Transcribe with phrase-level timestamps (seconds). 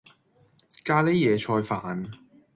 [0.83, 2.11] 咖喱野菜飯